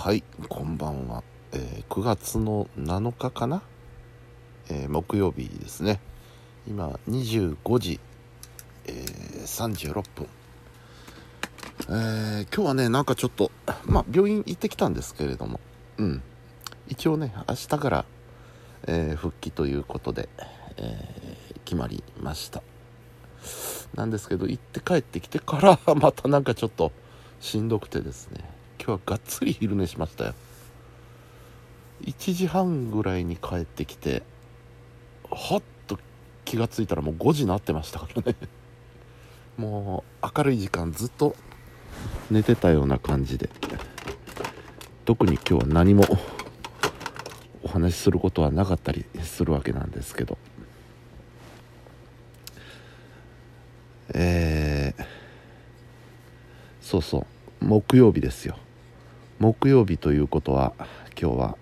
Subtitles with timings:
[0.00, 3.62] はいこんばんは、えー9月の7日かな、
[4.70, 5.98] えー木曜日ですね。
[6.68, 7.98] 今25時、
[8.86, 10.28] えー36分
[11.88, 13.50] え今日はねなんかちょっと
[13.86, 15.58] まあ病院行ってきたんですけれども。
[15.96, 16.22] うん。
[16.86, 18.04] 一応ね明日から、
[18.86, 20.28] え復帰ということで、
[20.76, 22.62] え決まりました。
[23.96, 26.92] なんですけど行って帰ってきてから またなんかちょっと
[27.40, 28.57] しんどくてですね。
[28.88, 30.34] 日はがっつり昼寝しましたよ。
[32.04, 34.22] 1時半ぐらいに帰ってきて
[35.30, 35.98] はっと
[36.44, 38.36] 気がついたらもう5時になってましたからね。
[39.58, 41.34] もう明るい時間ずっと
[42.30, 43.50] 寝てたような感じで。
[45.04, 46.04] 特に今日は何も
[47.62, 50.36] お話しすることはなかったりするわけなんですけど。
[54.14, 55.04] えー、
[56.82, 57.64] そうそう。
[57.64, 58.58] 木曜日ですよ。
[59.38, 60.72] 木曜日ということは
[61.20, 61.56] 今日は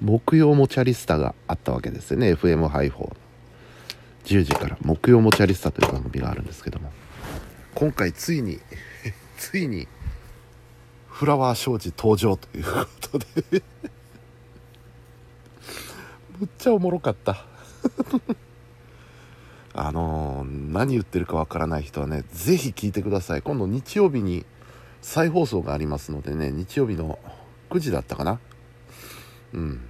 [0.00, 2.34] 木曜モチャリスタがあったわけですよね。
[2.34, 3.16] FM ハイフォー
[4.24, 4.76] 10時から。
[4.82, 6.92] 木曜モチャリスタという番組があるんですけども。
[7.74, 8.60] 今回ついに
[9.38, 9.88] ついに
[11.08, 13.26] フラワー商事登場ということで。
[16.38, 17.44] むっちゃおもろかった。
[19.76, 23.42] あのー何言ってるかわからない人はねぜひ聞いてください。
[23.42, 24.44] 今度日曜日に
[25.04, 27.18] 再放送がありますのでね日曜日の
[27.68, 28.40] 9時だったかな。
[29.52, 29.86] うん。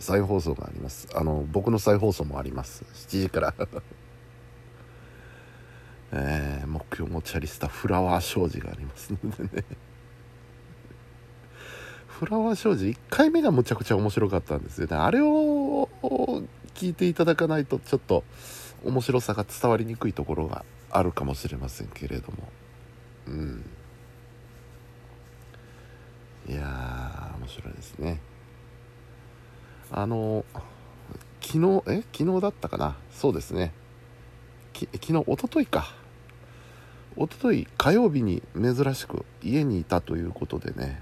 [0.00, 1.06] 再放送があります。
[1.14, 2.84] あの僕の再放送もあります。
[2.92, 3.54] 7時から。
[6.10, 9.64] えー、目標モチャリスタフラワー商事がありますのでね。
[12.08, 14.96] フラワー商事1回目がむちゃくちゃ面白かったんですよね。
[14.96, 15.88] あれを
[16.74, 18.24] 聞いていただかないとちょっと
[18.84, 22.48] 面白さが伝わりにくいところがあるかもしれませんけれども。
[23.28, 23.64] うん。
[26.48, 28.20] いやー面白いですね。
[29.90, 30.44] あの
[31.40, 32.02] 昨日え？
[32.12, 32.96] 昨日だったかな？
[33.12, 33.72] そうですね。
[34.72, 35.94] き昨日一昨日か。
[37.16, 41.00] 一昨日火曜日に珍しく家にいたということでね、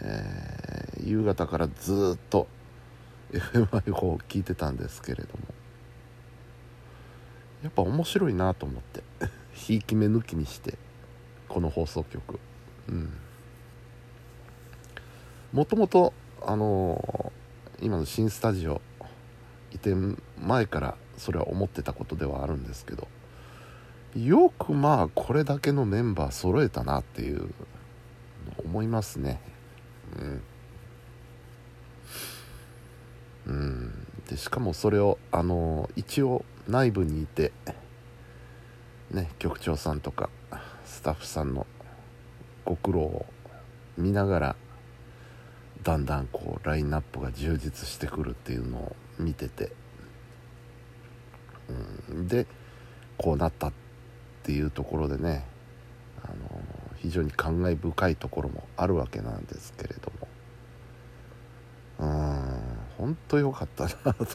[0.00, 2.46] えー夕方からずっと
[3.32, 5.54] FMI を聞いてたんですけれども。
[7.62, 9.02] やっぱ面白いなと思って。
[9.54, 10.78] ひいき目抜きにして
[11.48, 12.40] この放送局
[12.88, 13.12] うん
[15.52, 17.42] もともとあのー
[17.82, 18.80] 今の新スタジオ
[19.72, 23.08] 移転前からそれは思ってたことではあるんですけど
[24.16, 27.52] よくまあこれだけのメンバー揃えたなっていう
[28.64, 29.40] 思いますね。
[30.16, 30.42] うん。
[33.46, 34.06] うん。
[34.28, 37.52] でしかもそれをあの一応内部にいて
[39.10, 40.28] ね局長さんとか
[40.84, 41.66] スタッフさんの
[42.64, 43.26] ご苦労を
[43.96, 44.56] 見ながら
[45.82, 49.72] だんだんこうラインナップが充実してくるっていうのを見てて、
[52.10, 52.46] うん、で
[53.18, 53.72] こうなったっ
[54.42, 55.44] ていうところでね
[56.22, 56.34] あの
[56.98, 60.28] 非常に感慨深いところもあるわけなんですけれども。
[61.98, 62.62] うん。
[62.98, 64.26] 本当良かったなと。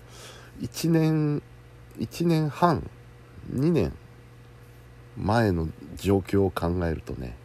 [0.60, 1.42] 1年
[1.98, 2.88] 1年半
[3.52, 3.92] 2年
[5.16, 7.36] 前の状況を考えるとね。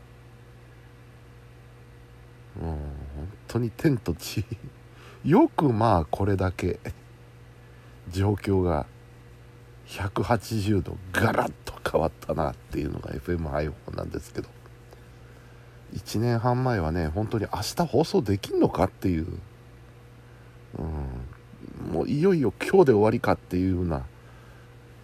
[2.58, 2.78] う本
[3.54, 4.46] 当に天と地。
[5.24, 6.80] よくまあこれだけ
[8.12, 8.86] 状況が
[9.88, 14.50] 180度ガラッと変わったなっていうのが FM ハイフォンなんですけど。
[15.94, 19.28] 1年半前はね本当に明日放送できんのかっていう、
[20.80, 24.04] うん、もういよいよ今日で終わりかっていうような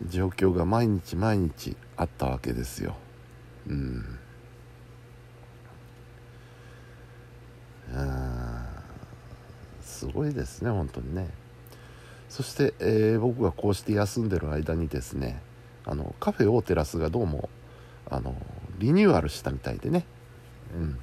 [0.08, 2.96] 状況が毎日毎日あったわけですよ。
[3.68, 4.20] うん
[7.94, 8.80] あー
[10.00, 11.30] すごいですね本当にね。
[12.30, 15.42] そして、えー僕がこうして休んでる間にですね
[15.86, 17.50] あのカフェオーテラスがどうも
[18.10, 18.34] あの
[18.78, 20.06] リニューアルしたみたいでね、
[20.74, 21.00] うん、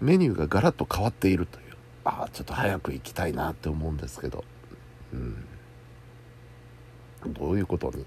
[0.00, 1.64] メニューがガラッと変わっているという。
[2.04, 4.42] ああちょっと早く行きたいなって思うんですけど、
[5.12, 5.44] うん、
[7.34, 8.06] どういうことに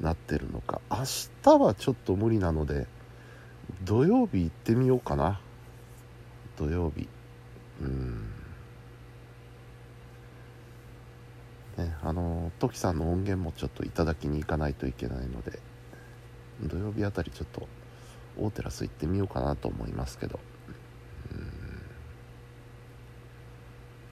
[0.00, 0.80] なってるのか。
[0.90, 1.04] 明
[1.42, 2.86] 日はちょっと無理なので
[3.84, 5.38] 土曜日行ってみようかな。
[6.56, 7.06] 土曜日。
[7.82, 8.32] うん
[11.76, 15.60] ねあのトキさんの音源もちょっといただきに行かないといけないので
[16.62, 17.68] 土曜日あたりちょっと
[18.38, 20.40] 大テラス行ってみようかなと思いますけど。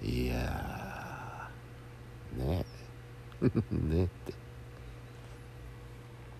[0.02, 0.08] うん。
[0.08, 2.44] いやー。
[2.44, 2.66] ね。
[3.70, 4.34] ねって。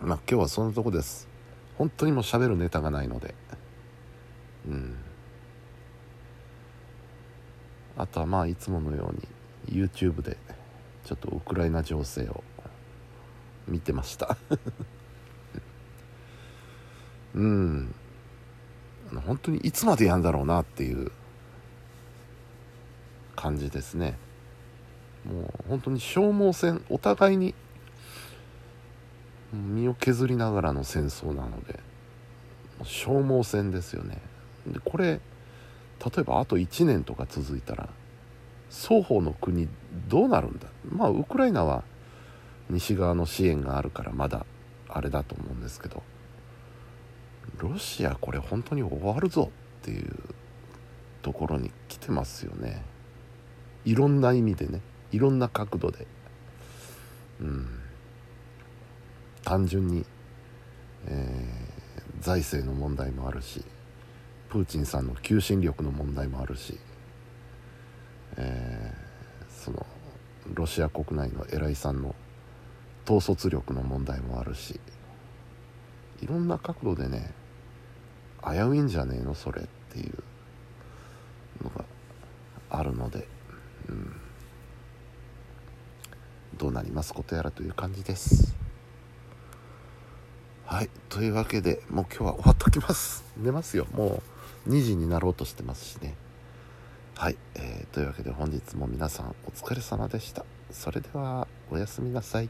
[0.00, 1.28] まあ今日はそんなとこです。
[1.78, 3.34] 本当にもう喋るネタがないので。
[4.68, 4.96] うん。
[7.96, 10.36] あとはまあいつものように YouTube で
[11.10, 12.44] ちょっとウクライナ情勢を
[13.66, 14.36] 見てました。
[17.34, 17.92] うん。
[19.26, 21.10] 本当にいつまでやんだろうなっていう
[23.34, 24.18] 感じですね。
[25.24, 27.56] もう本当に消耗戦お互いに
[29.52, 31.80] 身を削りながらの戦争なので
[32.84, 34.22] 消耗戦ですよね。
[34.64, 35.20] でこれ例
[36.18, 37.88] えばあと1年とか続いたら
[38.70, 39.68] 双方の国
[40.08, 40.68] どうなるんだ？
[40.88, 41.84] まあウクライナは
[42.70, 44.46] 西側の支援があるからまだ
[44.88, 46.02] あれだと思うんですけど。
[47.58, 49.50] ロシアこれ本当に終わるぞ
[49.82, 50.14] っていう
[51.20, 52.82] ところに来てますよね。
[53.84, 54.80] いろんな意味でね。
[55.12, 56.06] いろんな角度で。
[57.40, 57.66] うん。
[59.42, 60.06] 単純に、
[61.06, 63.64] えー、財政の問題もあるし
[64.48, 66.78] プーチンさんの求心力の問題もあるし、
[68.36, 69.86] えー、その
[70.54, 72.14] ロシア国内の偉いさんの
[73.08, 74.78] 統率力の問題もあるし
[76.22, 77.32] いろんな角度でね
[78.42, 81.84] 危ういんじゃねえのそれっていうのが
[82.70, 83.26] あるので、
[83.88, 84.12] うん、
[86.56, 88.56] どうなりますことやらという感じです。
[90.64, 90.90] はい。
[91.08, 93.24] というわけでもう今日は終わっときます。
[93.36, 93.86] 寝ますよ。
[93.92, 94.22] も
[94.66, 96.14] う2時になろうとしてますしね。
[97.20, 100.46] はい、えー、というわけで本日も皆さんお疲れ様でした。
[100.70, 102.48] それではおやすみなさい。